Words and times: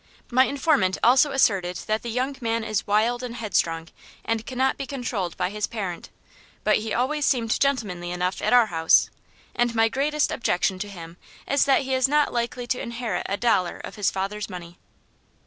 My 0.31 0.45
informant 0.45 0.97
also 1.03 1.31
asserted 1.31 1.75
that 1.85 2.01
the 2.01 2.09
young 2.09 2.35
man 2.41 2.63
is 2.63 2.87
wild 2.87 3.21
and 3.21 3.35
headstrong 3.35 3.89
and 4.25 4.47
cannot 4.47 4.75
be 4.75 4.87
controlled 4.87 5.37
by 5.37 5.51
his 5.51 5.67
parent; 5.67 6.09
but 6.63 6.77
he 6.77 6.91
always 6.91 7.23
seemed 7.23 7.59
gentlemanly 7.59 8.09
enough 8.09 8.41
at 8.41 8.51
our 8.51 8.65
house, 8.65 9.11
and 9.55 9.75
my 9.75 9.89
greatest 9.89 10.31
objection 10.31 10.79
to 10.79 10.89
him 10.89 11.17
is 11.47 11.65
that 11.65 11.83
he 11.83 11.93
is 11.93 12.07
not 12.07 12.33
likely 12.33 12.65
to 12.65 12.81
inherit 12.81 13.27
a 13.29 13.37
dollar 13.37 13.77
of 13.77 13.93
his 13.93 14.09
father's 14.09 14.49
money. 14.49 14.79